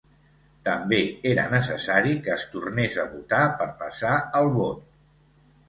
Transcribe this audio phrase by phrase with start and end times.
[0.67, 1.01] També
[1.31, 4.85] era necessari que es tornés a votar per passar el vot.